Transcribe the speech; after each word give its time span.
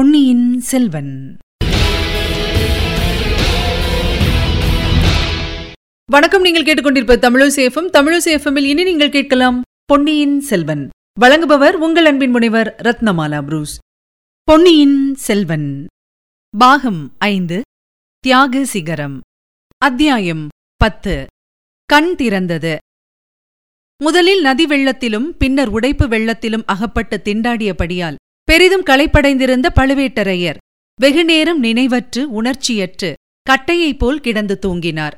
பொன்னியின் 0.00 0.60
செல்வன். 0.60 1.36
வணக்கம் 6.04 6.42
நீங்கள் 6.42 6.64
கேட்டுக்கொண்டிருப்ப 6.64 7.16
தமிழசேஃபம் 7.16 7.90
தமிழசேஃபமில் 7.92 8.64
இனி 8.64 8.82
நீங்கள் 8.82 9.10
கேட்கலாம் 9.10 9.62
பொன்னியின் 9.84 10.40
செல்வன். 10.40 10.88
வழங்குபவர் 11.20 11.72
உங்கள் 11.72 12.04
அன்பின் 12.04 12.30
முனைவர் 12.30 12.76
ரத்னமாலா 12.82 13.42
புரூஸ். 13.42 13.78
பொன்னியின் 14.42 15.14
செல்வன். 15.14 15.86
பாகம் 16.58 17.14
ஐந்து 17.18 17.62
தியாக 18.18 18.64
சிகரம். 18.64 19.20
அத்தியாயம் 19.78 20.48
பத்து 20.76 21.26
கண் 21.84 22.14
திறந்தது. 22.18 22.76
முதலில் 23.96 24.40
நதி 24.40 24.66
வெள்ளத்திலும் 24.66 25.28
பின்னர் 25.38 25.68
உடைப்பு 25.68 26.08
வெள்ளத்திலும் 26.08 26.62
அகப்பட்டு 26.66 27.20
திண்டாடியபடியால் 27.24 28.16
பெரிதும் 28.50 28.82
களைப்படைந்திருந்த 28.82 29.66
பழுவேட்டரையர் 29.74 30.56
வெகுநேரம் 31.00 31.62
நினைவற்று 31.62 32.22
உணர்ச்சியற்று 32.38 33.12
கட்டையைப் 33.50 33.98
போல் 33.98 34.20
கிடந்து 34.20 34.58
தூங்கினார். 34.62 35.14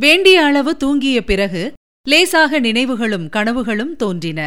வேண்டிய 0.00 0.44
அளவு 0.44 0.72
தூங்கிய 0.76 1.20
பிறகு 1.20 1.72
லேசாக 2.08 2.58
நினைவுகளும் 2.58 3.28
கனவுகளும் 3.28 3.94
தோன்றின. 3.96 4.40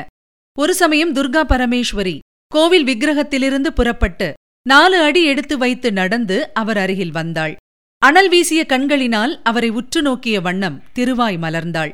ஒரு 0.59 0.73
சமயம் 0.73 1.13
துர்கா 1.13 1.43
பரமேஸ்வரி 1.49 2.19
கோவில் 2.47 2.85
விக்கிரகத்திலிருந்து 2.85 3.67
புறப்பட்டு 3.67 4.33
நாலு 4.65 4.99
அடி 4.99 5.23
எடுத்து 5.25 5.57
வைத்து 5.57 5.91
நடந்து 5.91 6.53
அவர் 6.53 6.77
அருகில் 6.77 7.11
வந்தாள். 7.11 7.55
அனல் 8.01 8.29
வீசிய 8.29 8.65
கண்களினால் 8.65 9.41
அவரை 9.43 9.69
உற்று 9.69 10.01
நோக்கிய 10.01 10.41
வண்ணம் 10.41 10.83
திருவாய் 10.93 11.37
மலர்ந்தாள். 11.37 11.91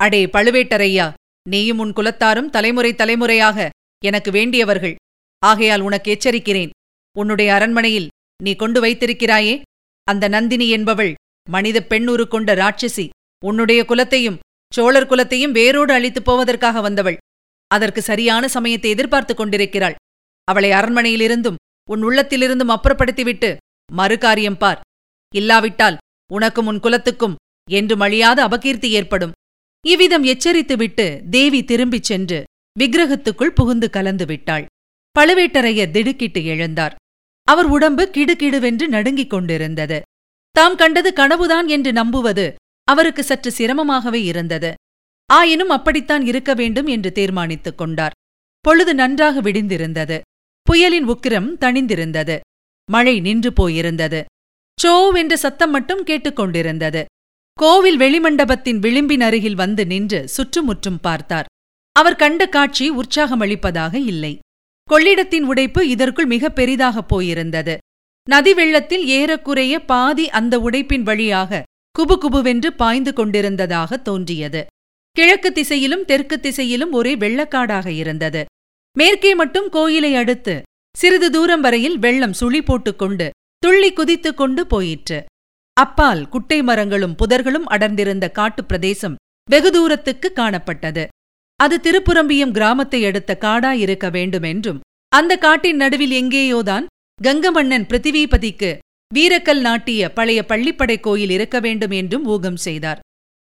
அடே 0.00 0.22
பழுவேட்டரையா 0.26 1.08
நீயும் 1.48 1.78
உன் 1.78 1.96
குலத்தாரும் 1.96 2.50
தலைமுறை 2.50 2.94
தலைமுறையாக 2.94 3.68
எனக்கு 4.04 4.30
வேண்டியவர்கள் 4.30 4.96
ஆகையால் 5.38 5.80
உனக்கு 5.80 6.14
எச்சரிக்கிறேன். 6.14 6.70
உன்னுடைய 7.18 7.54
அரண்மனையில் 7.54 8.08
நீ 8.42 8.54
கொண்டு 8.54 8.82
வைத்திருக்கிறாயே? 8.82 9.62
அந்த 10.04 10.28
நந்தினி 10.28 10.68
என்பவள் 10.68 11.14
மனித 11.50 11.86
பெண்ணுரு 11.88 12.28
கொண்ட 12.28 12.54
ராட்சசி 12.54 13.08
உன்னுடைய 13.44 13.84
குலத்தையும் 13.84 14.38
சோழர் 14.74 15.06
குலத்தையும் 15.06 15.52
வேரோடு 15.52 15.92
அழித்துப் 15.92 16.24
போவதற்காக 16.24 16.80
வந்தவள். 16.80 17.16
அதற்கு 17.66 18.02
சரியான 18.02 18.48
சமயத்தை 18.48 18.90
எதிர்பார்த்துக் 18.90 19.36
கொண்டிருக்கிறாள். 19.36 19.94
அவளை 20.44 20.70
அரண்மனையிலிருந்தும் 20.70 21.54
உன் 21.90 22.02
உள்ளத்திலிருந்தும் 22.04 22.74
அப்புறப்படுத்திவிட்டு 22.76 23.56
மறுகாரியம் 23.96 24.58
பார். 24.58 24.80
இல்லாவிட்டால் 25.34 25.96
உனக்கும் 26.32 26.66
உன் 26.66 26.80
குலத்துக்கும் 26.80 27.34
என்று 27.70 27.96
அழியாத 27.98 28.48
அபகீர்த்தி 28.48 28.88
ஏற்படும். 28.88 29.32
இவ்விதம் 29.86 30.24
எச்சரித்துவிட்டு 30.24 31.28
தேவி 31.28 31.64
திரும்பிச் 31.64 32.04
சென்று 32.04 32.44
விக்கிரகத்துக்குள் 32.80 33.54
புகுந்து 33.54 33.90
கலந்து 33.90 34.26
விட்டாள். 34.26 34.66
பழுவேட்டரையர் 35.16 35.90
திடுக்கிட்டு 35.90 36.40
எழுந்தார். 36.40 36.94
அவர் 37.42 37.64
உடம்பு 37.64 38.10
கிடுகிடுவென்று 38.12 38.86
நடுங்கிக் 38.86 39.30
கொண்டிருந்தது. 39.30 40.00
தாம் 40.50 40.76
கண்டது 40.76 41.12
கனவுதான் 41.12 41.68
என்று 41.68 41.92
நம்புவது 41.92 42.54
அவருக்கு 42.84 43.24
சற்று 43.24 43.50
சிரமமாகவே 43.58 44.22
இருந்தது. 44.24 44.74
ஆயினும் 45.26 45.68
அப்படித்தான் 45.68 46.26
இருக்க 46.26 46.54
வேண்டும் 46.54 46.86
என்று 46.86 47.12
தீர்மானித்துக் 47.12 47.78
கொண்டார். 47.78 48.10
பொழுது 48.60 48.94
நன்றாக 48.94 49.40
விடிந்திருந்தது. 49.40 50.20
புயலின் 50.62 51.08
உக்கிரம் 51.08 51.50
தணிந்திருந்தது. 51.60 52.40
மழை 52.90 53.20
நின்று 53.20 53.50
போயிருந்தது. 53.50 54.24
சோவென்ற 54.82 55.32
சத்தம் 55.34 55.70
மட்டும் 55.70 56.04
கேட்டுக்கொண்டிருந்தது 56.04 57.04
கோவில் 57.52 57.98
வெளிமண்டபத்தின் 57.98 58.78
விளிம்பின் 58.78 59.20
அருகில் 59.20 59.54
வந்து 59.54 59.86
நின்று 59.86 60.28
சுற்றுமுற்றும் 60.28 61.00
பார்த்தார். 61.00 61.44
அவர் 61.92 62.16
கண்ட 62.16 62.46
காட்சி 62.46 62.90
உற்சாகமளிப்பதாக 62.90 63.94
இல்லை. 63.94 64.38
கொள்ளிடத்தின் 64.90 65.42
உடைப்பு 65.42 65.88
இதற்குள் 65.88 66.26
மிக 66.26 66.50
பெரிதாகப் 66.50 67.16
போயிருந்தது. 67.16 67.76
நதி 68.28 68.54
வெள்ளத்தில் 68.54 69.06
ஏறக்குறைய 69.06 69.84
பாதி 69.84 70.30
அந்த 70.30 70.58
உடைப்பின் 70.58 71.02
வழியாக 71.02 71.62
குபுகுபுவென்று 71.98 72.66
பாய்ந்து 72.66 73.12
கொண்டிருந்ததாக 73.12 73.96
தோன்றியது. 73.96 74.66
கிழக்கு 75.10 75.52
திசையிலும் 75.52 76.04
தெற்கு 76.04 76.40
திசையிலும் 76.40 76.92
ஒரே 76.92 77.16
வெள்ளக்காடாக 77.16 77.86
இருந்தது. 77.86 78.44
மேற்கே 78.98 79.34
மட்டும் 79.34 79.68
கோயிலை 79.68 80.14
அடுத்து 80.14 80.62
சிறிது 80.96 81.30
தூரம் 81.30 81.60
வரையில் 81.60 81.98
வெள்ளம் 81.98 82.32
சுழி 82.32 82.62
போட்டுக்கொண்டு 82.62 83.30
துள்ளி 83.58 83.92
குதித்துக் 83.92 84.36
கொண்டு 84.36 84.66
போயிற்று. 84.66 85.24
அப்பால் 85.72 86.28
குட்டை 86.28 86.62
மரங்களும் 86.62 87.14
புதர்களும் 87.16 87.66
அடர்ந்திருந்த 87.66 88.30
காட்டுப் 88.30 88.68
பிரதேசம் 88.68 89.14
வெகு 89.50 89.70
தூரத்துக்கு 89.70 90.32
காணப்பட்டது. 90.34 91.06
அது 91.60 91.76
திருப்புரம்பியம் 91.82 92.50
கிராமத்தை 92.50 93.04
அடுத்த 93.04 93.38
காடாயிருக்க 93.40 94.10
வேண்டுமென்றும் 94.10 94.80
அந்த 95.12 95.32
காட்டின் 95.36 95.76
நடுவில் 95.76 96.14
எங்கேயோதான் 96.22 96.86
கங்கமன்னன் 97.22 97.86
பிருத்திவிபதிக்கு 97.90 98.70
வீரக்கல் 99.14 99.60
நாட்டிய 99.60 100.12
பழைய 100.12 100.44
பள்ளிப்படை 100.48 101.00
கோயில் 101.00 101.30
இருக்க 101.30 101.60
வேண்டும் 101.60 101.90
என்றும் 101.90 102.24
ஊகம் 102.24 102.56
செய்தார். 102.56 102.98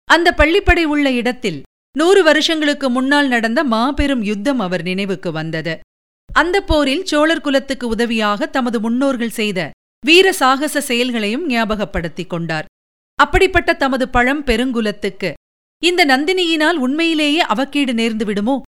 அந்த 0.10 0.34
பள்ளிப்படை 0.38 0.84
உள்ள 0.84 1.12
இடத்தில் 1.12 1.60
நூறு 1.96 2.24
வருஷங்களுக்கு 2.24 2.90
முன்னால் 2.90 3.28
நடந்த 3.28 3.64
மாபெரும் 3.64 4.24
யுத்தம் 4.24 4.60
அவர் 4.60 4.84
நினைவுக்கு 4.84 5.32
வந்தது. 5.32 5.80
அந்த 6.34 6.58
போரில் 6.62 7.04
சோழர் 7.04 7.42
குலத்துக்கு 7.42 7.88
உதவியாக 7.88 8.46
தமது 8.46 8.80
முன்னோர்கள் 8.80 9.30
செய்த 9.30 9.70
வீர 10.06 10.28
சாகச 10.34 10.82
செயல்களையும் 10.82 11.50
ஞாபகப்படுத்திக் 11.50 12.30
கொண்டார். 12.30 12.66
அப்படிப்பட்ட 13.20 13.74
தமது 13.74 14.10
பழம் 14.10 14.44
பெருங்குலத்துக்கு 14.46 15.32
இந்த 15.84 16.06
நந்தினியினால் 16.06 16.76
உண்மையிலேயே 16.76 17.40
அவக்கீடு 17.40 17.94
நேர்ந்து 17.94 18.26
விடுமோ? 18.26 18.62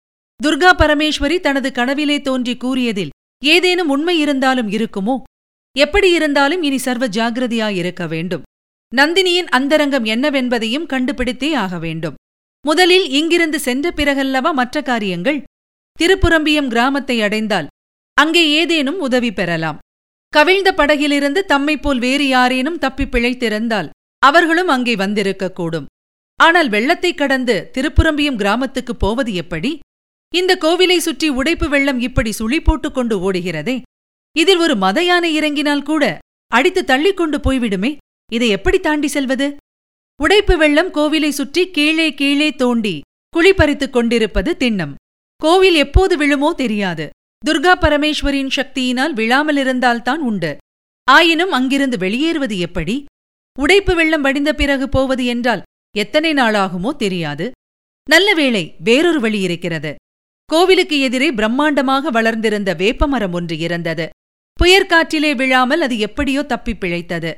துர்கா 0.43 0.69
பரமேஸ்வரி 0.77 1.39
தனது 1.39 1.71
கனவிலே 1.71 2.21
தோன்றி 2.21 2.57
கூறியதில் 2.57 3.09
ஏதேனும் 3.45 3.89
உண்மை 3.89 4.19
இருந்தாலும் 4.19 4.69
இருக்குமோ? 4.69 5.21
எப்படி 5.77 6.11
இருந்தாலும் 6.11 6.63
இனி 6.63 6.77
சர்வ 6.77 7.07
ஜாகிரதையாயிருக்க 7.07 8.07
வேண்டும். 8.07 8.41
நந்தினியின் 8.95 9.47
அந்தரங்கம் 9.47 10.05
என்னவென்பதையும் 10.05 10.85
கண்டுபிடித்தே 10.85 11.53
ஆக 11.53 11.77
வேண்டும். 11.77 12.13
முதலில் 12.61 13.09
இங்கிருந்து 13.09 13.59
சென்ற 13.59 13.91
பிறகல்லவா 13.95 14.53
மற்ற 14.53 14.81
காரியங்கள்? 14.81 15.43
திருப்புரம்பியம் 15.99 16.67
கிராமத்தை 16.67 17.21
அடைந்தால் 17.21 17.67
அங்கே 18.13 18.49
ஏதேனும் 18.49 18.99
உதவி 18.99 19.33
பெறலாம். 19.33 19.77
கவிழ்ந்த 20.29 20.73
படகிலிருந்து 20.73 21.45
தம்மைப் 21.45 21.81
போல் 21.81 21.99
வேறு 21.99 22.27
யாரேனும் 22.27 22.77
தப்பி 22.77 23.03
பிழைத்திருந்தால் 23.03 23.89
அவர்களும் 24.19 24.67
அங்கே 24.67 24.95
வந்திருக்கக்கூடும். 24.95 25.85
ஆனால் 26.35 26.69
வெள்ளத்தைக் 26.69 27.17
கடந்து 27.17 27.71
திருப்புரம்பியம் 27.77 28.35
கிராமத்துக்குப் 28.35 28.99
போவது 28.99 29.33
எப்படி? 29.33 29.79
இந்த 30.35 30.57
கோவிலை 30.61 30.97
சுற்றி 30.97 31.29
உடைப்பு 31.29 31.69
வெள்ளம் 31.69 31.99
இப்படி 31.99 32.31
சுழி 32.31 32.61
போட்டுக் 32.61 32.93
கொண்டு 32.93 33.31
ஓடுகிறதே. 33.31 33.81
இதில் 34.37 34.57
ஒரு 34.57 34.75
மத 34.75 35.03
யானை 35.03 35.35
இறங்கினால் 35.35 35.83
கூட 35.83 36.17
அடித்து 36.47 36.83
தள்ளிக்கொண்டு 36.87 37.37
போய்விடுமே. 37.37 37.97
இதை 38.31 38.49
எப்படி 38.49 38.79
தாண்டி 38.79 39.07
செல்வது? 39.07 39.55
உடைப்பு 40.21 40.57
வெள்ளம் 40.57 40.93
கோவிலை 40.93 41.29
சுற்றி 41.29 41.71
கீழே 41.71 42.13
கீழே 42.13 42.51
தோண்டி 42.51 43.01
குழி 43.29 43.53
பறித்துக் 43.53 43.93
கொண்டிருப்பது 43.93 44.55
திண்ணம். 44.59 44.93
கோவில் 45.35 45.75
எப்போது 45.75 46.17
விழுமோ 46.17 46.55
தெரியாது. 46.55 47.09
துர்கா 47.45 47.75
பரமேஸ்வரியின் 47.81 48.51
சக்தியினால் 48.55 49.11
விழாமல் 49.11 49.57
இருந்தால்தான் 49.57 50.21
உண்டு. 50.21 50.57
ஆயினும் 51.03 51.51
அங்கிருந்து 51.51 51.97
வெளியேறுவது 51.97 52.57
எப்படி? 52.57 53.05
உடைப்பு 53.59 53.95
வெள்ளம் 53.95 54.21
வடிந்த 54.21 54.53
பிறகு 54.53 54.89
போவது 54.89 55.25
என்றால் 55.25 55.61
எத்தனை 55.97 56.33
நாளாகுமோ 56.33 56.95
தெரியாது. 56.95 57.51
நல்ல 58.09 58.33
வேளை 58.33 58.75
வேறொரு 58.79 59.19
வழி 59.19 59.39
இருக்கிறது. 59.39 59.95
கோவிலுக்கு 60.45 60.99
எதிரே 60.99 61.33
பிரம்மாண்டமாக 61.33 62.01
வளர்ந்திருந்த 62.07 62.73
வேப்பமரம் 62.73 63.33
ஒன்று 63.33 63.57
இருந்தது 63.57 64.09
புயற்காற்றிலே 64.59 65.35
விழாமல் 65.35 65.81
அது 65.81 65.99
எப்படியோ 65.99 66.41
தப்பிப் 66.43 66.79
பிழைத்தது. 66.79 67.35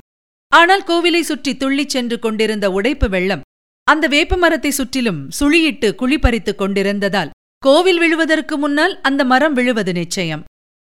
ஆனால் 0.52 0.84
கோவிலை 0.84 1.20
சுற்றி 1.20 1.56
துள்ளிச் 1.56 1.90
சென்று 1.90 2.20
கொண்டிருந்த 2.20 2.72
உடைப்பு 2.72 3.10
வெள்ளம் 3.10 3.42
அந்த 3.84 4.08
வேப்பமரத்தை 4.08 4.70
சுற்றிலும் 4.70 5.30
சுழியிட்டு 5.40 5.96
குழி 5.96 6.20
பறித்துக் 6.20 6.58
கொண்டிருந்ததால் 6.58 7.30
கோவில் 7.58 7.98
விழுவதற்கு 7.98 8.58
முன்னால் 8.58 9.02
அந்த 9.02 9.26
மரம் 9.26 9.54
விழுவது 9.54 9.94
நிச்சயம். 9.94 10.44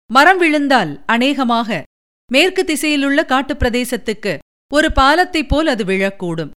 மரம் 0.09 0.37
விழுந்தால் 0.37 1.03
அநேகமாக 1.05 1.83
மேற்கு 2.31 2.63
திசையிலுள்ள 2.63 3.25
காட்டுப் 3.25 3.61
பிரதேசத்துக்கு 3.63 4.37
ஒரு 4.73 4.91
பாலத்தைப் 4.91 5.47
போல் 5.47 5.67
அது 5.67 5.83
விழக்கூடும். 5.83 6.51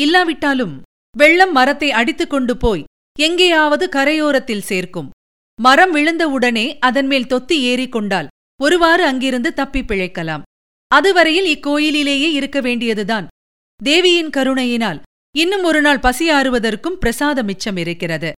இல்லாவிட்டாலும் 0.00 0.82
வெள்ளம் 1.16 1.52
மரத்தை 1.52 1.90
அடித்துக் 1.90 2.30
கொண்டு 2.30 2.56
போய் 2.56 2.84
எங்கேயாவது 3.18 3.88
கரையோரத்தில் 3.88 4.60
சேர்க்கும். 4.60 5.10
மரம் 5.60 5.94
விழுந்தவுடனே 5.94 6.78
அதன்மேல் 6.78 7.24
தொத்தி 7.24 7.52
ஏறிக்கொண்டால் 7.52 8.26
ஒருவாறு 8.62 9.04
அங்கிருந்து 9.04 9.54
தப்பிப் 9.54 9.90
பிழைக்கலாம். 9.90 10.42
அதுவரையில் 10.88 11.58
இக்கோயிலிலேயே 11.58 12.30
இருக்க 12.32 12.60
வேண்டியதுதான். 12.60 13.26
தேவியின் 13.82 14.30
கருணையினால் 14.30 15.02
இன்னும் 15.36 15.62
ஒரு 15.62 15.80
நாள் 15.80 16.00
பிரசாத 16.98 17.42
மிச்சம் 17.42 17.76
இருக்கிறது. 17.76 18.32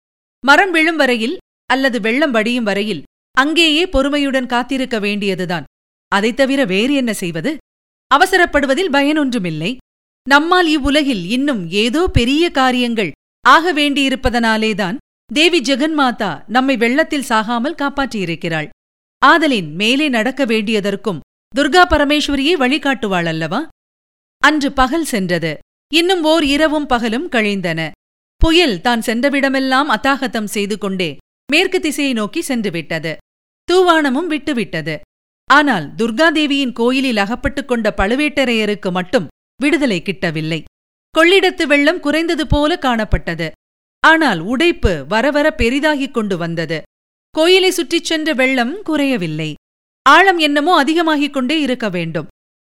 மரம் 0.46 0.70
விழும் 0.70 0.96
வரையில் 0.96 1.38
அல்லது 1.66 2.00
வெள்ளம் 2.00 2.30
வடியும் 2.30 2.64
வரையில் 2.64 3.02
அங்கேயே 3.38 3.86
பொறுமையுடன் 3.86 4.46
காத்திருக்க 4.46 4.98
வேண்டியதுதான். 4.98 5.64
அதைத் 6.08 6.36
தவிர 6.36 6.64
வேறு 6.64 6.94
என்ன 6.94 7.12
செய்வது? 7.12 7.56
அவசரப்படுவதில் 8.14 8.90
பயனொன்றுமில்லை. 8.92 9.76
நம்மால் 10.28 10.66
இவ்வுலகில் 10.66 11.24
இன்னும் 11.30 11.60
ஏதோ 11.82 12.00
பெரிய 12.08 12.44
காரியங்கள் 12.50 13.10
ஆக 13.44 13.72
வேண்டியிருப்பதனாலேதான் 13.72 14.96
தேவி 15.30 15.60
ஜெகன்மாதா 15.60 16.30
நம்மை 16.46 16.76
வெள்ளத்தில் 16.76 17.28
சாகாமல் 17.28 17.78
காப்பாற்றியிருக்கிறாள். 17.82 18.68
ஆதலின் 19.22 19.70
மேலே 19.74 20.08
நடக்க 20.08 20.44
வேண்டியதற்கும் 20.44 21.22
துர்கா 21.54 21.82
பரமேஸ்வரியை 21.90 22.54
வழிகாட்டுவாள் 22.54 23.26
அல்லவா 23.26 23.60
அன்று 24.42 24.72
பகல் 24.72 25.04
சென்றது. 25.04 25.52
இன்னும் 25.94 26.22
ஓர் 26.24 26.44
இரவும் 26.44 26.86
பகலும் 26.86 27.28
கழிந்தன. 27.28 27.80
புயல் 28.40 28.76
தான் 28.80 29.00
சென்றவிடமெல்லாம் 29.00 29.88
அத்தாகத்தம் 29.96 30.50
செய்து 30.56 30.78
கொண்டே 30.78 31.10
மேற்கு 31.52 31.80
திசையை 31.80 32.12
நோக்கி 32.12 32.40
சென்றுவிட்டது. 32.48 33.14
தூவானமும் 33.68 34.30
விட்டுவிட்டது. 34.30 34.96
ஆனால் 35.50 35.88
துர்காதேவியின் 35.96 36.72
கோயிலில் 36.72 37.16
அகப்பட்டுக் 37.16 37.68
கொண்ட 37.68 37.94
பழுவேட்டரையருக்கு 37.96 38.90
மட்டும் 38.90 39.26
விடுதலை 39.62 40.02
கிட்டவில்லை. 40.02 40.64
கொள்ளிடத்து 41.18 41.66
வெள்ளம் 41.66 42.00
குறைந்தது 42.00 42.46
போல 42.46 42.78
காணப்பட்டது. 42.80 43.50
ஆனால் 44.00 44.40
உடைப்பு 44.40 45.06
வரவர 45.08 45.50
பெரிதாகிக் 45.54 46.14
கொண்டு 46.14 46.36
வந்தது. 46.36 46.82
கோயிலை 47.30 47.70
சுற்றிச் 47.70 48.04
சென்ற 48.04 48.32
வெள்ளம் 48.32 48.82
குறையவில்லை. 48.82 49.54
ஆழம் 50.02 50.38
என்னமோ 50.38 50.76
அதிகமாகிக் 50.76 51.32
கொண்டே 51.32 51.60
இருக்க 51.60 51.88
வேண்டும். 51.88 52.26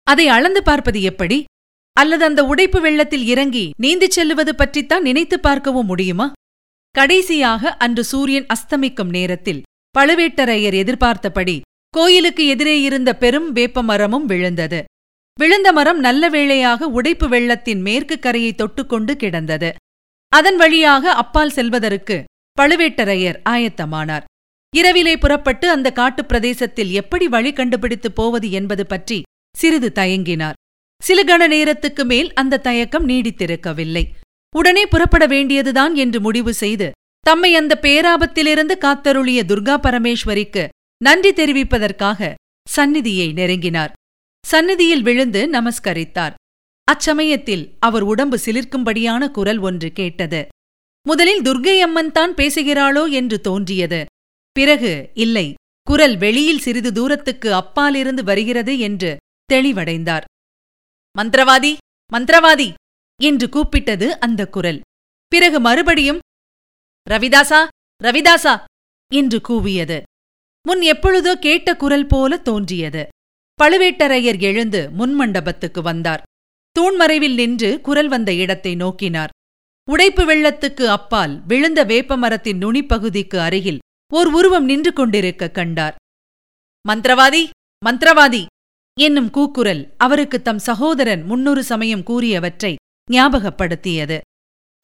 அதை 0.04 0.28
அளந்து 0.28 0.64
பார்ப்பது 0.64 1.02
எப்படி? 1.02 1.44
அல்லது 1.94 2.26
அந்த 2.26 2.44
உடைப்பு 2.44 2.82
வெள்ளத்தில் 2.82 3.26
இறங்கி 3.26 3.70
நீந்திச் 3.84 4.12
செல்லுவது 4.16 4.50
பற்றித்தான் 4.50 5.02
நினைத்துப் 5.02 5.42
பார்க்கவும் 5.42 5.86
முடியுமா? 5.86 6.32
கடைசியாக 6.92 7.74
அன்று 7.74 8.04
சூரியன் 8.04 8.46
அஸ்தமிக்கும் 8.46 9.10
நேரத்தில் 9.10 9.62
பழுவேட்டரையர் 10.00 10.74
எதிர்பார்த்தபடி 10.74 11.62
கோயிலுக்கு 11.90 12.48
எதிரே 12.48 12.82
இருந்த 12.82 13.18
பெரும் 13.18 13.56
வேப்பமரமும் 13.56 14.26
விழுந்தது. 14.26 14.84
விழுந்த 15.40 15.72
மரம் 15.72 16.00
நல்ல 16.00 16.30
வேளையாக 16.30 16.88
உடைப்பு 16.88 17.28
வெள்ளத்தின் 17.28 17.82
மேற்கு 17.82 18.20
கரையை 18.20 18.54
தொட்டுக்கொண்டு 18.54 19.12
கிடந்தது. 19.12 19.76
அதன் 20.30 20.56
வழியாக 20.56 21.12
அப்பால் 21.12 21.50
செல்வதற்கு 21.50 22.24
பழுவேட்டரையர் 22.62 23.40
ஆயத்தமானார். 23.50 24.24
இரவிலே 24.76 25.18
புறப்பட்டு 25.18 25.70
அந்த 25.70 25.92
காட்டுப் 25.92 26.28
பிரதேசத்தில் 26.28 26.92
எப்படி 26.92 27.28
வழி 27.28 27.54
கண்டுபிடித்துப் 27.54 28.16
போவது 28.16 28.52
என்பது 28.52 28.86
பற்றி 28.86 29.22
சிறிது 29.58 29.92
தயங்கினார். 29.96 30.54
சில 31.04 31.24
கண 31.24 31.48
நேரத்துக்கு 31.48 32.06
மேல் 32.06 32.34
அந்த 32.34 32.58
தயக்கம் 32.58 33.10
நீடித்திருக்கவில்லை. 33.10 34.04
உடனே 34.56 34.86
புறப்பட 34.86 35.26
வேண்டியதுதான் 35.26 35.96
என்று 35.96 36.22
முடிவு 36.22 36.54
செய்து 36.54 36.92
தம்மை 37.20 37.56
அந்த 37.56 37.80
பேராபத்திலிருந்து 37.82 38.78
காத்தருளிய 38.78 39.42
துர்கா 39.48 39.78
பரமேஸ்வரிக்கு 39.84 40.68
நன்றி 41.04 41.34
தெரிவிப்பதற்காக 41.34 42.34
சந்நிதியை 42.70 43.34
நெருங்கினார். 43.34 43.92
சந்நிதியில் 44.46 45.04
விழுந்து 45.04 45.42
நமஸ்கரித்தார். 45.48 46.34
அச்சமயத்தில் 46.88 47.64
அவர் 47.80 48.04
உடம்பு 48.04 48.38
சிலிர்க்கும்படியான 48.38 49.32
குரல் 49.32 49.60
ஒன்று 49.60 49.90
கேட்டது. 49.92 50.42
முதலில் 51.06 51.42
துர்கை 51.42 51.76
அம்மன் 51.80 52.12
தான் 52.12 52.34
பேசுகிறாளோ 52.34 53.04
என்று 53.12 53.38
தோன்றியது. 53.42 54.02
பிறகு 54.56 54.92
இல்லை 55.16 55.48
குரல் 55.88 56.16
வெளியில் 56.18 56.60
சிறிது 56.60 56.92
தூரத்துக்கு 56.92 57.50
அப்பாலிருந்து 57.54 58.22
வருகிறது 58.24 58.74
என்று 58.80 59.12
தெளிவடைந்தார். 59.50 60.26
மந்திரவாதி 61.16 61.74
மந்திரவாதி! 62.12 62.70
என்று 63.20 63.46
கூப்பிட்டது 63.50 64.08
அந்த 64.18 64.42
குரல். 64.48 64.80
பிறகு 65.32 65.60
மறுபடியும் 65.60 66.20
ரவிதாசா 67.08 67.62
ரவிதாசா! 68.02 68.54
என்று 69.12 69.40
கூவியது. 69.40 69.98
முன் 70.66 70.82
எப்பொழுதோ 70.94 71.34
கேட்ட 71.38 71.70
குரல் 71.76 72.08
போல 72.08 72.38
தோன்றியது. 72.40 73.04
பழுவேட்டரையர் 73.60 74.40
எழுந்து 74.42 74.82
முன்மண்டபத்துக்கு 75.00 75.82
வந்தார். 75.82 76.24
தூண்மறைவில் 76.76 77.36
நின்று 77.36 77.70
குரல் 77.82 78.08
வந்த 78.08 78.32
இடத்தை 78.34 78.74
நோக்கினார். 78.76 79.32
உடைப்பு 79.88 80.24
வெள்ளத்துக்கு 80.26 80.86
அப்பால் 80.88 81.34
விழுந்த 81.48 81.80
வேப்பமரத்தின் 81.84 82.60
நுனிப்பகுதிக்கு 82.64 83.38
அருகில் 83.38 83.80
ஓர் 84.12 84.30
உருவம் 84.30 84.66
நின்று 84.66 84.92
கொண்டிருக்க 84.94 85.44
கண்டார். 85.50 85.96
மந்திரவாதி 86.86 87.44
மந்திரவாதி! 87.82 88.42
என்னும் 88.98 89.30
கூக்குரல் 89.30 89.82
அவருக்கு 89.98 90.38
தம் 90.42 90.62
சகோதரன் 90.68 91.24
முன்னொரு 91.24 91.64
சமயம் 91.64 92.04
கூறியவற்றை 92.04 92.74
ஞாபகப்படுத்தியது. 93.10 94.18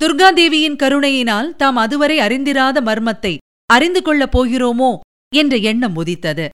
துர்காதேவியின் 0.01 0.79
கருணையினால் 0.81 1.49
தாம் 1.55 1.77
அதுவரை 1.77 2.17
அறிந்திராத 2.19 2.77
மர்மத்தை 2.81 3.33
அறிந்து 3.69 4.01
கொள்ளப் 4.01 4.33
போகிறோமோ 4.35 4.91
என்ற 5.33 5.55
எண்ணம் 5.71 5.95
உதித்தது. 5.95 6.45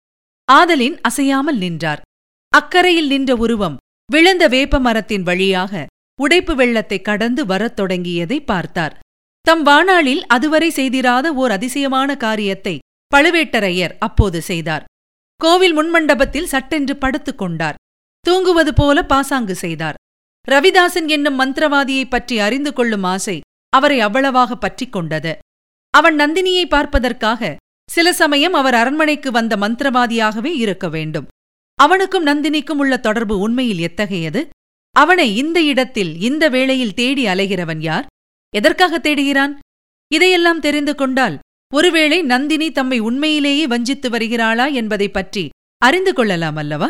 ஆதலின் 0.49 0.97
அசையாமல் 1.01 1.59
நின்றார். 1.63 2.01
அக்கரையில் 2.49 3.07
நின்ற 3.07 3.35
உருவம் 3.35 3.77
விழுந்த 4.11 4.47
வேப்ப 4.47 4.79
மரத்தின் 4.79 5.23
வழியாக 5.23 5.85
உடைப்பு 6.21 6.55
வெள்ளத்தை 6.55 7.01
கடந்து 7.01 7.45
வரத் 7.45 7.79
தொடங்கியதை 7.79 8.45
பார்த்தார். 8.45 8.99
தம் 9.41 9.63
வாணாளில் 9.63 10.25
அதுவரை 10.27 10.69
செய்திராத 10.69 11.33
ஓர் 11.33 11.51
அதிசயமான 11.51 12.17
காரியத்தை 12.17 12.79
பழுவேட்டரையர் 13.15 13.95
அப்போது 13.99 14.41
செய்தார். 14.41 14.85
கோவில் 15.35 15.77
முன்மண்டபத்தில் 15.77 16.43
சட்டென்று 16.43 16.97
படுத்துக் 16.97 17.37
கொண்டார். 17.37 17.75
தூங்குவது 18.19 18.73
போல 18.73 19.05
பாசாங்கு 19.05 19.55
செய்தார். 19.55 19.95
ரவிதாசன் 20.49 21.07
என்னும் 21.07 21.39
மந்திரவாதியைப் 21.39 22.09
பற்றி 22.09 22.39
அறிந்து 22.39 22.73
கொள்ளும் 22.73 23.03
ஆசை 23.03 23.41
அவரை 23.69 23.99
அவ்வளவாக 23.99 24.55
பற்றிக் 24.55 24.91
கொண்டது. 24.91 25.37
அவன் 25.89 26.15
நந்தினியை 26.15 26.65
பார்ப்பதற்காக 26.65 27.55
சில 27.91 28.13
சமயம் 28.13 28.53
அவர் 28.53 28.73
அரண்மனைக்கு 28.73 29.31
வந்த 29.31 29.55
மந்திரவாதியாகவே 29.55 30.55
இருக்க 30.55 30.89
வேண்டும். 30.89 31.27
அவனுக்கும் 31.79 32.25
நந்தினிக்கும் 32.25 32.79
உள்ள 32.83 32.97
தொடர்பு 32.97 33.39
உண்மையில் 33.39 33.79
எத்தகையது? 33.79 34.41
அவனை 34.95 35.27
இந்த 35.37 35.61
இடத்தில் 35.61 36.13
இந்த 36.19 36.49
வேளையில் 36.49 36.93
தேடி 36.93 37.25
அலைகிறவன் 37.25 37.79
யார்? 37.79 38.05
எதற்காக 38.53 38.99
தேடுகிறான்? 38.99 39.53
இதையெல்லாம் 40.11 40.59
தெரிந்து 40.59 40.95
கொண்டால் 40.95 41.35
ஒருவேளை 41.73 42.21
நந்தினி 42.21 42.71
தம்மை 42.71 42.99
உண்மையிலேயே 42.99 43.67
வஞ்சித்து 43.67 44.09
வருகிறாளா 44.09 44.73
என்பதை 44.73 45.09
பற்றி 45.09 45.49
அறிந்து 45.81 46.13
கொள்ளலாம் 46.13 46.55
அல்லவா? 46.55 46.89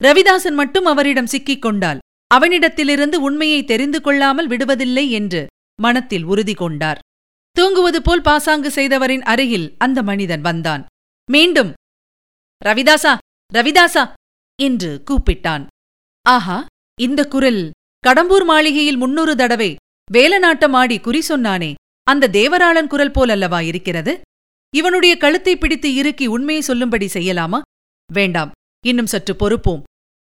ரவிதாசன் 0.00 0.54
மட்டும் 0.54 0.84
அவரிடம் 0.84 1.26
சிக்கிக் 1.26 1.62
கொண்டால் 1.62 2.02
அவனிடத்திலிருந்து 2.34 3.14
உண்மையை 3.14 3.64
தெரிந்து 3.64 4.00
கொள்ளாமல் 4.00 4.48
விடுவதில்லை 4.48 5.10
என்று 5.10 5.46
மனத்தில் 5.82 6.24
உறுதி 6.24 6.54
கொண்டார். 6.54 6.98
தூங்குவது 7.56 8.02
போல் 8.02 8.20
பாசாங்கு 8.20 8.70
செய்தவரின் 8.70 9.22
அருகில் 9.22 9.74
அந்த 9.78 9.98
மனிதன் 10.02 10.40
வந்தான். 10.40 10.82
மீண்டும் 11.30 11.70
ரவிதாசா 12.64 13.12
ரவிதாசா! 13.54 14.12
என்று 14.62 15.02
கூப்பிட்டான். 15.10 15.66
ஆஹா! 16.26 16.66
இந்த 17.00 17.28
குரல் 17.28 17.70
கடம்பூர் 18.04 18.44
மாளிகையில் 18.44 18.96
முன்னூறு 18.96 19.36
தடவை 19.36 19.76
வேலநாட்டம் 20.12 20.72
ஆடி 20.72 21.00
குறி 21.00 21.22
சொன்னானே 21.28 21.74
அந்த 22.02 22.28
தேவராளன் 22.28 22.86
குரல் 22.86 23.10
போலல்லவா 23.10 23.60
இருக்கிறது? 23.60 24.20
இவனுடைய 24.74 25.16
கழுத்தை 25.16 25.56
பிடித்து 25.56 25.94
இறுக்கி 25.94 26.26
உண்மையை 26.26 26.62
சொல்லும்படி 26.62 27.06
செய்யலாமா? 27.12 27.60
வேண்டாம் 28.12 28.50
இன்னும் 28.86 29.06
சற்று 29.06 29.36
பொறுப்போம். 29.36 29.82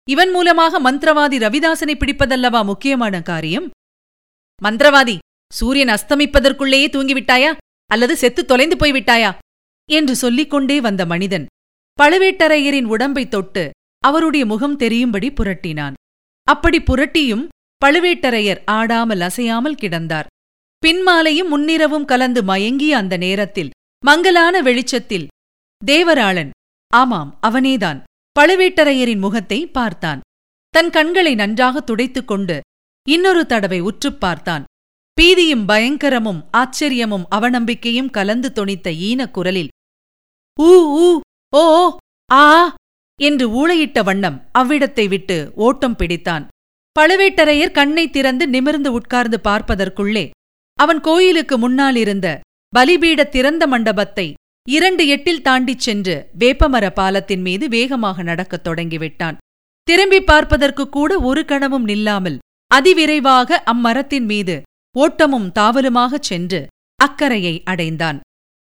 இவன் 0.10 0.32
மூலமாக 0.32 0.92
மந்திரவாதி 0.92 1.38
ரவிதாசனை 1.38 1.96
பிடிப்பதல்லவா 1.96 2.66
முக்கியமான 2.66 3.22
காரியம்? 3.22 3.70
மந்திரவாதி 4.64 5.18
சூரியன் 5.54 5.88
அஸ்தமிப்பதற்குள்ளேயே 5.88 6.88
தூங்கிவிட்டாயா? 6.88 7.58
அல்லது 7.86 8.16
செத்து 8.16 8.46
தொலைந்து 8.46 8.76
போய்விட்டாயா? 8.76 9.32
என்று 9.90 10.16
சொல்லிக் 10.16 10.50
கொண்டே 10.50 10.82
வந்த 10.82 11.06
மனிதன் 11.06 11.46
பழுவேட்டரையரின் 12.00 12.84
உடம்பைத் 12.84 13.28
தொட்டு 13.28 13.72
அவருடைய 14.00 14.46
முகம் 14.46 14.78
தெரியும்படி 14.78 15.30
புரட்டினான். 15.30 15.94
அப்படி 16.44 16.82
புரட்டியும் 16.82 17.48
பழுவேட்டரையர் 17.86 18.62
ஆடாமல் 18.66 19.20
அசையாமல் 19.20 19.76
கிடந்தார். 19.76 20.26
பின்மாலையும் 20.86 21.48
முன்னிரவும் 21.52 22.06
கலந்து 22.06 22.44
மயங்கிய 22.44 22.98
அந்த 22.98 23.18
நேரத்தில் 23.18 23.70
மங்கலான 24.06 24.62
வெளிச்சத்தில் 24.62 25.28
தேவராளன் 25.86 26.50
ஆமாம் 26.94 27.40
அவனேதான். 27.48 28.04
பழுவேட்டரையரின் 28.40 29.20
முகத்தை 29.20 29.68
பார்த்தான். 29.68 30.20
தன் 30.70 30.90
கண்களை 30.90 31.36
நன்றாக 31.36 31.80
துடைத்துக் 31.82 32.28
கொண்டு 32.28 32.62
இன்னொரு 33.10 33.46
தடவை 33.46 33.80
உற்றுப் 33.80 34.20
பார்த்தான். 34.20 34.64
பீதியும் 35.22 35.68
பயங்கரமும் 35.68 36.46
ஆச்சரியமும் 36.58 37.24
அவநம்பிக்கையும் 37.36 38.10
கலந்து 38.10 38.52
தொனித்த 38.56 38.96
ஈனக் 38.96 39.34
குரலில் 39.34 39.70
ஊ 40.60 40.66
ஊ 41.00 41.20
ஓ 41.56 41.64
ஆ 42.32 42.76
என்று 43.20 43.46
ஊளையிட்ட 43.60 44.04
வண்ணம் 44.04 44.38
அவ்விடத்தை 44.60 45.08
விட்டு 45.08 45.52
ஓட்டம் 45.56 45.96
பிடித்தான். 46.00 46.48
பழுவேட்டரையர் 47.00 47.72
கண்ணை 47.72 48.10
திறந்து 48.10 48.48
நிமிர்ந்து 48.48 48.92
உட்கார்ந்து 48.92 49.40
பார்ப்பதற்குள்ளே 49.44 50.30
அவன் 50.80 51.02
கோயிலுக்கு 51.02 51.56
முன்னாலிருந்த 51.58 52.40
பலிபீட 52.76 53.30
திறந்த 53.30 53.68
மண்டபத்தை 53.68 54.34
இரண்டு 54.70 55.08
எட்டில் 55.08 55.42
தாண்டிச் 55.42 55.80
சென்று 55.80 56.16
வேப்பமர 56.40 56.90
பாலத்தின் 56.90 57.42
மீது 57.42 57.68
வேகமாக 57.68 58.24
நடக்கத் 58.24 58.68
தொடங்கிவிட்டான். 58.68 59.38
திரும்பி 59.84 60.22
பார்ப்பதற்கு 60.22 60.90
கூட 60.90 61.20
ஒரு 61.20 61.46
கணமும் 61.46 61.88
நில்லாமல் 61.88 62.38
அதிவிரைவாக 62.76 63.60
அம்மரத்தின் 63.66 64.26
மீது 64.26 64.62
ஓட்டமும் 65.00 65.52
தாவலுமாகச் 65.52 66.24
சென்று 66.24 66.68
அக்கரையை 67.00 67.62
அடைந்தான். 67.66 68.20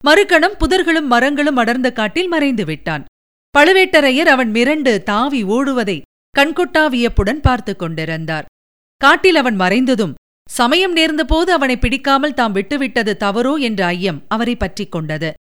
மறுகணம் 0.04 0.56
புதர்களும் 0.58 1.06
மரங்களும் 1.06 1.56
அடர்ந்த 1.56 1.92
காட்டில் 1.92 2.28
மறைந்து 2.28 2.64
விட்டான். 2.64 3.04
பழுவேட்டரையர் 3.58 4.28
அவன் 4.28 4.52
மிரண்டு 4.52 5.02
தாவி 5.02 5.44
ஓடுவதை 5.44 6.00
கண்கொட்டா 6.38 6.88
வியப்புடன் 6.88 7.40
பார்த்து 7.40 7.76
கொண்டிருந்தார். 7.76 8.44
காட்டில் 8.96 9.36
அவன் 9.36 9.60
மறைந்ததும் 9.60 10.14
சமயம் 10.50 10.92
நேர்ந்தபோது 10.92 11.52
அவனை 11.52 11.76
பிடிக்காமல் 11.76 12.34
தாம் 12.34 12.54
விட்டுவிட்டது 12.54 13.16
தவறோ 13.20 13.58
என்ற 13.58 13.84
ஐயம் 13.84 14.24
அவரை 14.28 14.56
பற்றிக் 14.56 14.92
கொண்டது. 14.92 15.32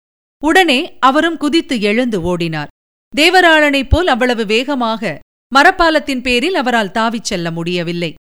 உடனே 0.44 0.98
அவரும் 1.00 1.36
குதித்து 1.36 1.80
எழுந்து 1.80 2.20
ஓடினார். 2.20 2.66
தேவராளனைப் 3.16 3.88
போல் 3.88 4.06
அவ்வளவு 4.06 4.46
வேகமாக 4.46 5.18
மரப்பாலத்தின் 5.54 6.22
பேரில் 6.22 6.54
அவரால் 6.54 6.90
தாவிச் 6.90 7.24
செல்ல 7.24 7.50
முடியவில்லை. 7.50 8.14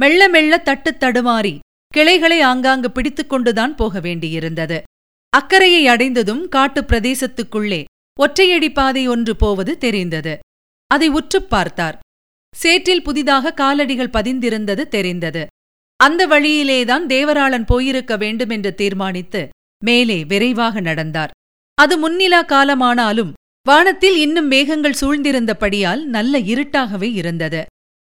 மெல்ல 0.00 0.28
மெல்ல 0.28 0.62
தட்டுத் 0.64 1.02
தடுமாறி 1.02 1.58
கிளைகளை 1.88 2.40
ஆங்காங்கு 2.40 2.88
பிடித்துக்கொண்டுதான் 2.88 3.76
போக 3.76 4.00
வேண்டியிருந்தது. 4.00 4.80
அக்கறையை 5.36 5.86
அடைந்ததும் 5.86 6.48
காட்டுப் 6.48 6.92
பிரதேசத்துக்குள்ளே 6.92 7.84
ஒற்றையடி 8.20 8.72
பாதை 8.72 9.08
ஒன்று 9.08 9.36
போவது 9.36 9.78
தெரிந்தது. 9.78 10.38
அதை 10.86 11.08
உற்றுப் 11.08 11.50
பார்த்தார். 11.50 11.98
சேற்றில் 12.56 13.02
புதிதாக 13.02 13.54
காலடிகள் 13.56 14.10
பதிந்திருந்தது 14.10 14.88
தெரிந்தது. 14.88 15.46
அந்த 15.96 16.26
வழியிலேதான் 16.26 17.06
தேவராளன் 17.06 17.66
போயிருக்க 17.66 18.16
வேண்டுமென்று 18.16 18.74
தீர்மானித்து 18.74 19.48
மேலே 19.84 20.24
விரைவாக 20.24 20.80
நடந்தார். 20.80 21.30
அது 21.74 21.94
முன்னிலா 21.98 22.44
காலமானாலும் 22.44 23.32
வானத்தில் 23.62 24.16
இன்னும் 24.16 24.46
மேகங்கள் 24.46 24.94
சூழ்ந்திருந்தபடியால் 25.00 26.02
நல்ல 26.02 26.38
இருட்டாகவே 26.38 27.12
இருந்தது. 27.12 27.64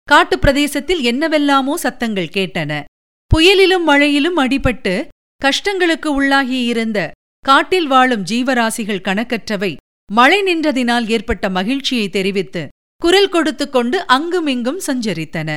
காட்டுப் 0.03 0.41
பிரதேசத்தில் 0.41 1.01
என்னவெல்லாமோ 1.01 1.77
சத்தங்கள் 1.77 2.29
கேட்டன. 2.33 2.83
புயலிலும் 3.27 3.87
மழையிலும் 3.89 4.37
அடிபட்டு 4.37 5.07
கஷ்டங்களுக்கு 5.43 6.09
உள்ளாகியிருந்த 6.19 6.99
காட்டில் 7.39 7.87
வாழும் 7.87 8.23
ஜீவராசிகள் 8.23 9.05
கணக்கற்றவை 9.07 9.75
மழை 10.11 10.39
நின்றதினால் 10.43 11.09
ஏற்பட்ட 11.09 11.49
மகிழ்ச்சியை 11.49 12.09
தெரிவித்து 12.09 12.67
குரல் 13.01 13.29
கொடுத்துக் 13.29 13.71
கொண்டு 13.71 13.97
அங்குமிங்கும் 14.07 14.79
சஞ்சரித்தன. 14.87 15.49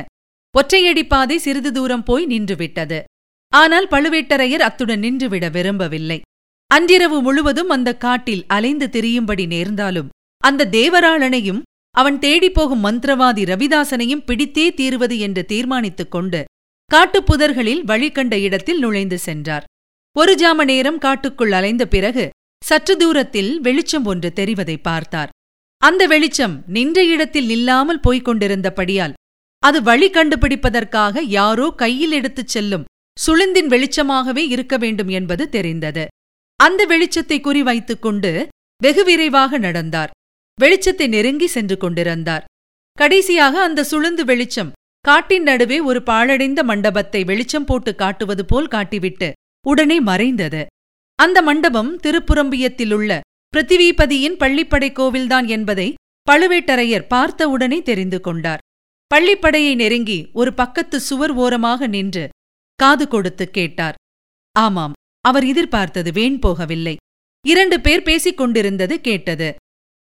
ஒற்றையடி 0.55 1.03
பாதை 1.07 1.37
சிறிது 1.37 1.71
தூரம் 1.71 2.03
போய் 2.03 2.25
நின்றுவிட்டது. 2.25 2.99
ஆனால் 3.53 3.87
பழுவேட்டரையர் 3.87 4.65
அத்துடன் 4.67 4.99
நின்றுவிட 4.99 5.51
விரும்பவில்லை. 5.51 6.21
அன்றிரவு 6.71 7.21
முழுவதும் 7.21 7.69
அந்த 7.69 7.97
காட்டில் 7.97 8.43
அலைந்து 8.47 8.87
திரியும்படி 8.91 9.47
நேர்ந்தாலும் 9.47 10.09
அந்த 10.43 10.69
தேவராளனையும் 10.71 11.61
அவன் 11.95 12.19
தேடிப்போகும் 12.19 12.83
மந்திரவாதி 12.83 13.43
ரவிதாசனையும் 13.51 14.25
பிடித்தே 14.25 14.69
தீருவது 14.69 15.17
என்று 15.19 15.45
தீர்மானித்துக் 15.45 16.11
கொண்டு 16.11 16.41
காட்டுப் 16.91 17.33
புதர்களில் 17.33 17.83
வழி 17.83 18.11
கண்ட 18.11 18.39
இடத்தில் 18.39 18.79
நுழைந்து 18.79 19.17
சென்றார். 19.17 19.63
ஒரு 20.15 20.33
ஜாம 20.35 20.63
நேரம் 20.63 20.97
காட்டுக்குள் 20.97 21.51
அலைந்த 21.51 21.83
பிறகு 21.85 22.23
சற்று 22.65 22.93
தூரத்தில் 22.97 23.49
வெளிச்சம் 23.61 24.05
ஒன்று 24.05 24.29
தெரிவதை 24.35 24.75
பார்த்தார். 24.81 25.31
அந்த 25.81 26.07
வெளிச்சம் 26.07 26.63
நின்ற 26.67 26.99
இடத்தில் 27.03 27.45
நில்லாமல் 27.45 27.99
போய்க் 27.99 28.25
கொண்டிருந்தபடியால் 28.25 29.15
அது 29.63 29.81
வழி 29.81 30.09
கண்டுபிடிப்பதற்காக 30.09 31.23
யாரோ 31.37 31.67
கையில் 31.75 32.11
எடுத்துச் 32.11 32.47
செல்லும் 32.47 32.85
சுளுந்தின் 33.17 33.69
வெளிச்சமாகவே 33.69 34.43
இருக்க 34.53 34.77
வேண்டும் 34.77 35.07
என்பது 35.07 35.43
தெரிந்தது. 35.49 36.05
அந்த 36.59 36.81
வெளிச்சத்தை 36.85 37.37
குறிவைத்துக் 37.41 37.99
கொண்டு 37.99 38.31
வெகு 38.81 39.03
விரைவாக 39.03 39.57
நடந்தார். 39.57 40.13
வெளிச்சத்தை 40.59 41.07
நெருங்கி 41.07 41.47
சென்று 41.47 41.77
கொண்டிருந்தார். 41.77 42.43
கடைசியாக 42.97 43.55
அந்த 43.63 43.85
சுளுந்து 43.91 44.21
வெளிச்சம் 44.21 44.73
காட்டின் 45.05 45.43
நடுவே 45.43 45.79
ஒரு 45.79 46.01
பாழடைந்த 46.03 46.63
மண்டபத்தை 46.63 47.23
வெளிச்சம் 47.23 47.65
போட்டு 47.65 47.91
காட்டுவது 47.95 48.45
போல் 48.45 48.67
காட்டிவிட்டு 48.67 49.29
உடனே 49.67 49.99
மறைந்தது. 49.99 50.65
அந்த 51.15 51.41
மண்டபம் 51.41 51.99
திருப்புறம்பியத்திலுள்ள 51.99 53.19
பிருத்திவிபதியின் 53.53 54.37
பள்ளிப்படை 54.39 54.89
கோவில்தான் 54.91 55.47
என்பதை 55.47 55.93
பழுவேட்டரையர் 56.31 57.07
பார்த்தவுடனே 57.07 57.81
தெரிந்து 57.81 58.21
கொண்டார். 58.21 58.59
பள்ளிப்படையை 59.15 59.75
நெருங்கி 59.75 60.29
ஒரு 60.33 60.53
பக்கத்து 60.53 60.99
சுவர் 60.99 61.31
ஓரமாக 61.31 61.87
நின்று 61.87 62.29
காது 62.75 63.07
கொடுத்து 63.07 63.49
கேட்டார். 63.49 63.95
ஆமாம் 64.59 64.93
அவர் 65.21 65.45
எதிர்பார்த்தது 65.45 66.11
வேண் 66.11 66.39
போகவில்லை. 66.45 66.95
இரண்டு 67.47 67.81
பேர் 67.81 68.01
பேசிக் 68.01 68.37
கொண்டிருந்தது 68.37 69.01
கேட்டது. 69.01 69.55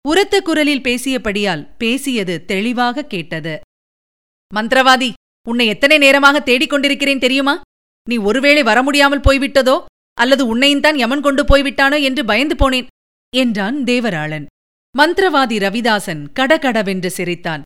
உரத்த 0.08 0.40
குரலில் 0.40 0.80
பேசியபடியால் 0.80 1.76
பேசியது 1.78 2.44
தெளிவாக 2.44 3.04
கேட்டது. 3.04 3.60
மந்திரவாதி 4.54 5.12
உன்னை 5.48 5.66
எத்தனை 5.66 5.98
நேரமாக 5.98 6.40
தேடிக் 6.40 6.70
கொண்டிருக்கிறேன் 6.70 7.18
தெரியுமா? 7.18 7.60
நீ 8.08 8.16
ஒருவேளை 8.16 8.62
வர 8.62 8.82
முடியாமல் 8.82 9.26
போய்விட்டதோ? 9.28 9.84
அல்லது 10.14 10.56
உன்னையும்தான் 10.56 10.94
யமன் 10.94 11.20
கொண்டு 11.20 11.42
போய்விட்டானோ 11.44 12.02
என்று 12.02 12.24
பயந்து 12.24 12.54
போனேன் 12.54 12.86
என்றான் 13.36 13.84
தேவராளன். 13.84 14.46
மந்திரவாதி 14.98 15.56
ரவிதாசன் 15.58 16.22
கடகடவென்று 16.32 17.10
சிரித்தான். 17.10 17.62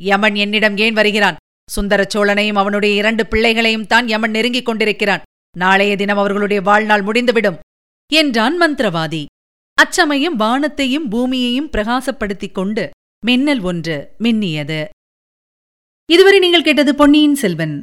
யமன் 0.00 0.34
என்னிடம் 0.34 0.76
ஏன் 0.76 0.94
வருகிறான்? 0.94 1.36
சுந்தர 1.70 2.06
சோழனையும் 2.14 2.54
அவனுடைய 2.54 2.96
இரண்டு 2.96 3.26
பிள்ளைகளையும் 3.26 3.86
தான் 3.86 4.08
யமன் 4.08 4.30
நெருங்கிக் 4.30 4.64
கொண்டிருக்கிறான். 4.64 5.22
நாளைய 5.56 5.96
தினம் 5.96 6.16
அவர்களுடைய 6.16 6.62
வாழ்நாள் 6.62 7.02
முடிந்துவிடும் 7.02 7.58
என்றான் 8.12 8.60
மந்திரவாதி. 8.60 9.24
அச்சமயம் 9.74 10.36
வானத்தையும் 10.36 11.08
பூமியையும் 11.08 11.70
பிரகாசப்படுத்திக் 11.70 12.52
கொண்டு 12.52 12.90
மின்னல் 13.26 13.60
ஒன்று 13.60 14.14
மின்னியது. 14.18 14.84
இதுவரை 16.06 16.38
நீங்கள் 16.38 16.62
கேட்டது 16.62 16.94
பொன்னியின் 16.94 17.34
செல்வன். 17.34 17.82